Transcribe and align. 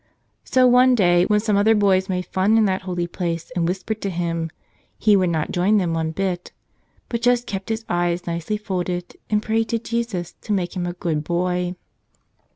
So 0.43 0.65
one 0.65 0.95
day 0.95 1.25
when 1.27 1.39
some 1.41 1.55
other 1.55 1.75
boys 1.75 2.09
made 2.09 2.25
fun 2.25 2.57
in 2.57 2.65
that 2.65 2.81
holy 2.81 3.05
place 3.05 3.51
and 3.55 3.67
whispered 3.67 4.01
to 4.01 4.09
him, 4.09 4.49
he 4.97 5.15
would 5.15 5.29
not 5.29 5.51
join 5.51 5.77
them 5.77 5.93
one 5.93 6.09
bit, 6.09 6.51
but 7.07 7.21
just 7.21 7.45
kept 7.45 7.69
his 7.69 7.85
hands 7.87 8.25
nicely 8.25 8.57
folded 8.57 9.15
and 9.29 9.43
prayed 9.43 9.69
to 9.69 9.77
Jesus 9.77 10.33
to 10.41 10.53
make 10.53 10.75
him 10.75 10.87
a 10.87 10.93
good 10.93 11.23
boy. 11.23 11.75